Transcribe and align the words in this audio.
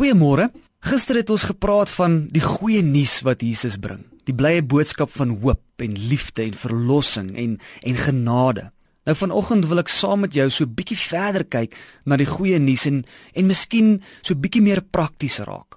Goeiemôre. 0.00 0.46
Gister 0.80 1.18
het 1.20 1.28
ons 1.28 1.42
gepraat 1.44 1.90
van 1.92 2.14
die 2.32 2.40
goeie 2.40 2.80
nuus 2.80 3.18
wat 3.20 3.42
Jesus 3.44 3.74
bring. 3.76 4.06
Die 4.24 4.32
blye 4.32 4.62
boodskap 4.64 5.10
van 5.12 5.34
hoop 5.42 5.84
en 5.84 5.98
liefde 6.08 6.46
en 6.46 6.56
verlossing 6.56 7.28
en 7.36 7.58
en 7.84 7.98
genade. 8.00 8.64
Nou 9.04 9.16
vanoggend 9.20 9.68
wil 9.68 9.82
ek 9.84 9.92
saam 9.92 10.24
met 10.24 10.32
jou 10.32 10.46
so 10.48 10.64
bietjie 10.64 10.96
verder 10.96 11.44
kyk 11.44 11.76
na 12.08 12.16
die 12.16 12.30
goeie 12.30 12.56
nuus 12.56 12.86
en 12.88 13.02
en 13.36 13.50
miskien 13.50 13.92
so 14.22 14.32
bietjie 14.32 14.64
meer 14.64 14.80
prakties 14.80 15.36
raak. 15.44 15.76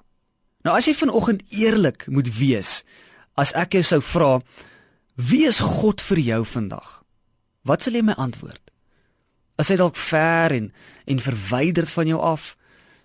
Nou 0.64 0.72
as 0.72 0.88
jy 0.88 0.96
vanoggend 1.02 1.44
eerlik 1.52 2.08
moet 2.08 2.32
wees, 2.40 2.80
as 3.36 3.52
ek 3.60 3.76
jou 3.76 3.84
sou 3.92 4.02
vra, 4.14 4.40
wie 5.20 5.44
is 5.52 5.60
God 5.60 6.00
vir 6.00 6.24
jou 6.32 6.42
vandag? 6.56 7.02
Wat 7.68 7.84
sal 7.84 8.00
jy 8.00 8.08
my 8.08 8.16
antwoord? 8.16 8.72
As 9.60 9.68
hy 9.68 9.82
dalk 9.84 10.00
ver 10.00 10.56
en 10.56 10.72
en 11.12 11.26
verwyderd 11.28 11.92
van 11.92 12.08
jou 12.08 12.24
af, 12.24 12.54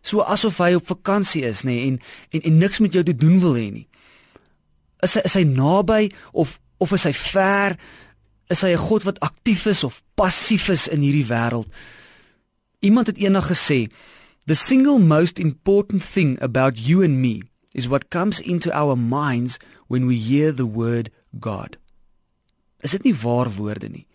so 0.09 0.25
asof 0.25 0.61
hy 0.63 0.73
op 0.79 0.89
vakansie 0.89 1.45
is 1.49 1.65
nê 1.67 1.75
nee, 1.75 1.87
en, 1.91 2.01
en 2.33 2.47
en 2.51 2.59
niks 2.63 2.81
met 2.85 2.97
jou 2.97 3.05
te 3.05 3.17
doen 3.17 3.39
wil 3.43 3.57
hê 3.59 3.69
nie. 3.73 3.87
Is 5.05 5.15
hy 5.19 5.25
is 5.29 5.37
hy 5.39 5.45
naby 5.49 6.09
of 6.33 6.57
of 6.83 6.95
is 6.97 7.07
hy 7.09 7.13
ver? 7.13 7.77
Is 8.49 8.65
hy 8.65 8.73
'n 8.73 8.87
God 8.89 9.05
wat 9.05 9.21
aktief 9.21 9.67
is 9.67 9.85
of 9.85 10.03
passief 10.17 10.69
is 10.73 10.89
in 10.89 11.05
hierdie 11.05 11.29
wêreld? 11.29 11.69
Iemand 12.81 13.07
het 13.07 13.19
eendag 13.19 13.51
gesê, 13.51 13.91
"The 14.47 14.55
single 14.55 14.99
most 14.99 15.39
important 15.39 16.03
thing 16.03 16.41
about 16.43 16.79
you 16.79 17.05
and 17.05 17.19
me 17.19 17.43
is 17.75 17.89
what 17.89 18.11
comes 18.11 18.41
into 18.41 18.71
our 18.71 18.97
minds 18.97 19.59
when 19.89 20.07
we 20.07 20.15
hear 20.15 20.55
the 20.55 20.69
word 20.69 21.11
God." 21.41 21.77
Is 22.81 22.91
dit 22.91 23.03
nie 23.03 23.15
waar 23.15 23.51
woorde 23.51 23.89
nie? 23.89 24.09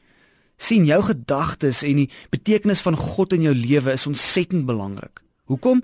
sien 0.64 0.86
jou 0.88 1.00
gedagtes 1.04 1.84
en 1.84 2.04
die 2.04 2.10
betekenis 2.34 2.84
van 2.86 2.98
God 2.98 3.34
in 3.36 3.46
jou 3.48 3.54
lewe 3.56 3.96
is 3.98 4.08
ontsettend 4.08 4.68
belangrik. 4.70 5.22
Hoekom? 5.54 5.84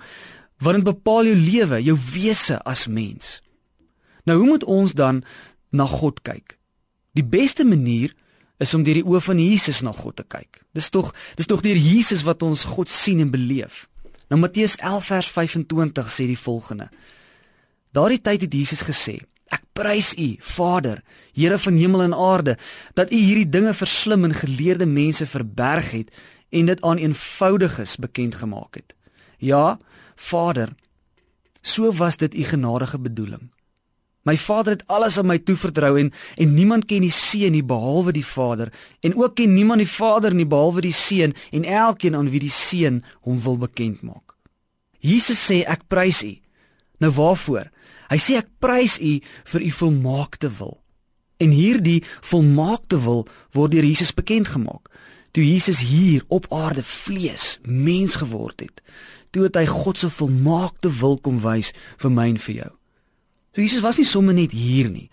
Want 0.60 0.82
dit 0.82 0.88
bepaal 0.90 1.30
jou 1.32 1.38
lewe, 1.40 1.84
jou 1.86 1.98
wese 2.14 2.60
as 2.68 2.88
mens. 2.88 3.38
Nou 4.28 4.40
hoe 4.42 4.50
moet 4.56 4.66
ons 4.68 4.94
dan 4.94 5.24
na 5.72 5.86
God 5.88 6.22
kyk? 6.26 6.58
Die 7.18 7.26
beste 7.26 7.66
manier 7.66 8.14
is 8.60 8.74
om 8.76 8.84
deur 8.84 9.00
die 9.00 9.08
oë 9.08 9.22
van 9.24 9.40
Jesus 9.40 9.80
na 9.86 9.94
God 9.96 10.20
te 10.20 10.26
kyk. 10.28 10.62
Dis 10.76 10.92
tog 10.92 11.14
dis 11.40 11.48
tog 11.48 11.64
deur 11.66 11.80
Jesus 11.80 12.26
wat 12.28 12.44
ons 12.46 12.68
God 12.68 12.92
sien 12.92 13.22
en 13.24 13.32
beleef. 13.32 13.88
Nou 14.30 14.42
Matteus 14.42 14.76
11 14.78 15.08
vers 15.10 15.32
25 15.34 16.12
sê 16.14 16.28
die 16.30 16.38
volgende. 16.38 16.90
Daardie 17.96 18.22
tyd 18.22 18.46
het 18.46 18.54
Jesus 18.54 18.84
gesê: 18.86 19.18
Ek 19.50 19.64
prys 19.74 20.12
U, 20.14 20.36
Vader, 20.40 21.02
Here 21.34 21.58
van 21.58 21.80
hemel 21.80 22.04
en 22.10 22.14
aarde, 22.14 22.58
dat 22.94 23.12
U 23.12 23.18
hierdie 23.18 23.50
dinge 23.50 23.74
verslim 23.74 24.28
en 24.28 24.36
geleerde 24.36 24.86
mense 24.86 25.26
verberg 25.26 25.92
het 25.96 26.14
en 26.50 26.70
dit 26.70 26.82
aan 26.86 27.02
eenvoudiges 27.02 27.96
bekend 27.98 28.36
gemaak 28.42 28.76
het. 28.76 28.94
Ja, 29.40 29.80
Vader, 30.16 30.76
so 31.62 31.92
was 31.96 32.18
dit 32.18 32.36
u 32.36 32.44
genadige 32.44 33.00
bedoeling. 33.00 33.50
My 34.28 34.38
Vader 34.38 34.74
het 34.76 34.88
alles 34.88 35.18
aan 35.18 35.26
my 35.26 35.40
toevertrou 35.40 36.00
en 36.00 36.12
en 36.36 36.54
niemand 36.54 36.86
ken 36.86 37.02
die 37.02 37.14
Seun 37.14 37.56
nie 37.56 37.64
behalwe 37.64 38.12
die 38.12 38.26
Vader 38.26 38.74
en 39.00 39.16
ook 39.16 39.36
ken 39.36 39.54
niemand 39.54 39.80
die 39.80 39.90
Vader 39.90 40.36
nie 40.36 40.46
behalwe 40.46 40.84
die 40.84 40.94
Seun 40.94 41.34
en 41.52 41.64
elkeen 41.64 42.16
aan 42.16 42.30
wie 42.30 42.44
die 42.44 42.54
Seun 42.54 43.04
hom 43.22 43.40
wil 43.42 43.58
bekend 43.58 44.04
maak. 44.04 44.36
Jesus 45.00 45.40
sê 45.40 45.64
ek 45.64 45.88
prys 45.88 46.22
u. 46.24 46.36
Nou 47.00 47.12
waarvoor? 47.16 47.72
Hy 48.12 48.20
sê 48.20 48.36
ek 48.42 48.52
prys 48.60 49.00
u 49.00 49.16
vir 49.54 49.66
u 49.66 49.72
volmaakte 49.72 50.52
wil. 50.60 50.76
En 51.40 51.56
hierdie 51.56 52.04
volmaakte 52.20 53.00
wil 53.00 53.24
word 53.56 53.72
deur 53.72 53.88
Jesus 53.88 54.12
bekend 54.14 54.52
gemaak. 54.52 54.92
Toe 55.32 55.46
Jesus 55.46 55.80
hier 55.80 56.24
op 56.28 56.48
aarde 56.50 56.84
vlees 56.84 57.60
mens 57.64 58.16
geword 58.16 58.60
het, 58.60 58.82
toe 59.30 59.46
het 59.46 59.56
hy 59.60 59.66
God 59.70 59.98
se 60.02 60.10
volmaakte 60.10 60.90
wil 61.00 61.18
kom 61.22 61.38
wys 61.44 61.74
vir 62.02 62.14
my 62.14 62.28
en 62.32 62.42
vir 62.42 62.56
jou. 62.64 62.72
So 63.54 63.62
Jesus 63.62 63.86
was 63.86 64.00
nie 64.02 64.08
sommer 64.08 64.34
net 64.34 64.54
hier 64.56 64.90
nie. 64.90 65.10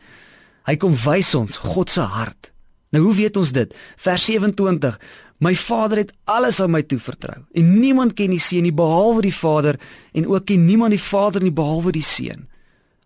Hy 0.66 0.76
kom 0.80 0.96
wys 1.04 1.34
ons 1.36 1.60
God 1.62 1.92
se 1.92 2.04
hart. 2.04 2.52
Nou 2.94 3.02
hoe 3.08 3.14
weet 3.18 3.36
ons 3.36 3.52
dit? 3.52 3.72
Vers 4.00 4.24
27. 4.28 4.96
My 5.44 5.52
Vader 5.58 6.00
het 6.00 6.14
alles 6.24 6.62
aan 6.64 6.72
my 6.72 6.80
toevertrou 6.88 7.42
en 7.52 7.72
niemand 7.76 8.14
ken 8.16 8.32
die 8.32 8.40
Seun 8.40 8.64
nie 8.64 8.72
behalwe 8.72 9.26
die 9.26 9.34
Vader 9.36 9.76
en 10.16 10.28
ook 10.30 10.46
ken 10.48 10.64
niemand 10.64 10.96
die 10.96 11.02
Vader 11.02 11.44
nie 11.44 11.52
behalwe 11.52 11.92
die 11.92 12.04
Seun. 12.04 12.48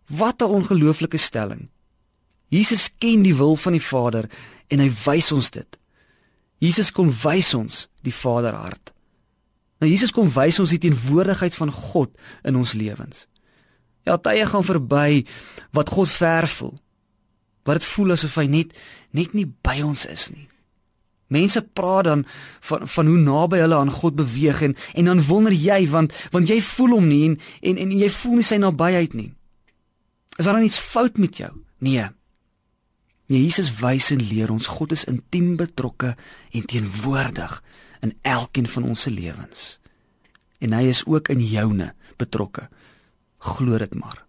Wat 0.06 0.42
'n 0.42 0.54
ongelooflike 0.60 1.18
stelling. 1.18 1.68
Jesus 2.48 2.90
ken 2.98 3.22
die 3.22 3.34
wil 3.34 3.56
van 3.56 3.72
die 3.72 3.82
Vader 3.82 4.28
en 4.68 4.78
hy 4.78 4.90
wys 5.04 5.32
ons 5.32 5.50
dit. 5.50 5.79
Jesus 6.60 6.92
kom 6.92 7.08
wys 7.22 7.54
ons 7.56 7.86
die 8.04 8.14
Vader 8.14 8.56
hart. 8.56 8.92
Nou 9.80 9.88
Jesus 9.88 10.12
kom 10.12 10.28
wys 10.32 10.60
ons 10.60 10.72
die 10.74 10.82
teenwoordigheid 10.82 11.56
van 11.56 11.72
God 11.72 12.12
in 12.44 12.58
ons 12.60 12.76
lewens. 12.76 13.24
Ja, 14.04 14.18
tye 14.20 14.44
gaan 14.48 14.64
verby 14.64 15.24
wat 15.76 15.92
God 15.92 16.12
ver 16.12 16.48
voel. 16.48 16.76
Wat 17.68 17.80
dit 17.80 17.88
voel 17.92 18.16
asof 18.16 18.36
hy 18.40 18.46
net 18.52 18.76
net 19.16 19.34
nie 19.34 19.48
by 19.48 19.80
ons 19.84 20.04
is 20.08 20.28
nie. 20.32 20.46
Mense 21.30 21.62
praat 21.62 22.08
dan 22.08 22.24
van 22.66 22.86
van 22.90 23.10
hoe 23.10 23.18
naby 23.22 23.60
hulle 23.62 23.78
aan 23.78 23.92
God 23.94 24.16
beweeg 24.18 24.62
en 24.66 24.76
en 24.94 25.10
dan 25.12 25.24
wonder 25.28 25.54
jy 25.54 25.84
want 25.88 26.14
want 26.34 26.50
jy 26.50 26.60
voel 26.60 26.96
hom 26.98 27.08
nie 27.08 27.24
en 27.28 27.36
en, 27.72 27.82
en 27.86 27.98
jy 28.04 28.10
voel 28.20 28.40
nie 28.40 28.48
sy 28.48 28.60
nabyheid 28.60 29.16
nie. 29.16 29.30
Is 30.36 30.44
daar 30.44 30.58
dan 30.58 30.68
iets 30.68 30.80
fout 30.80 31.18
met 31.18 31.36
jou? 31.36 31.52
Nee, 31.78 32.08
Jesus 33.38 33.70
wys 33.78 34.10
en 34.10 34.22
leer 34.26 34.50
ons 34.50 34.66
God 34.66 34.92
is 34.96 35.04
intiem 35.10 35.54
betrokke 35.60 36.16
en 36.50 36.66
teenwoordig 36.66 37.60
in 38.02 38.16
elkeen 38.26 38.66
van 38.66 38.88
ons 38.90 39.06
se 39.06 39.12
lewens. 39.12 39.78
En 40.58 40.74
hy 40.76 40.88
is 40.90 41.04
ook 41.06 41.30
in 41.32 41.44
joune 41.46 41.92
betrokke. 42.20 42.68
Glo 43.38 43.78
dit 43.78 43.94
maar. 43.94 44.24